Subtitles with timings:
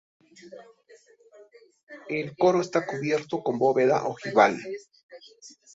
[2.09, 4.57] El coro está cubierto con bóveda ojival.